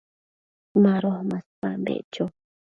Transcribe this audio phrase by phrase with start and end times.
[0.83, 2.25] Mado maspan beccho